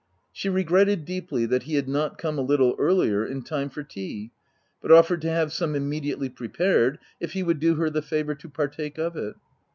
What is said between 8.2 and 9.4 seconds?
to partake of it.